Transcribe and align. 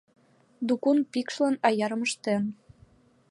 Дукун 0.67 0.97
пикшлан 1.11 1.55
аярым 1.67 2.01
ыштен. 2.07 2.43